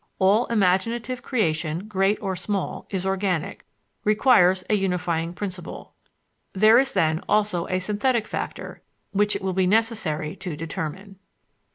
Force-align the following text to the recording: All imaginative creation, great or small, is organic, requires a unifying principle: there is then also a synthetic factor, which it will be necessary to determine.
All 0.17 0.47
imaginative 0.47 1.21
creation, 1.21 1.87
great 1.87 2.17
or 2.23 2.35
small, 2.35 2.87
is 2.89 3.05
organic, 3.05 3.67
requires 4.03 4.63
a 4.67 4.73
unifying 4.73 5.31
principle: 5.35 5.93
there 6.53 6.79
is 6.79 6.93
then 6.93 7.21
also 7.29 7.67
a 7.67 7.77
synthetic 7.77 8.25
factor, 8.25 8.81
which 9.11 9.35
it 9.35 9.43
will 9.43 9.53
be 9.53 9.67
necessary 9.67 10.35
to 10.37 10.57
determine. 10.57 11.19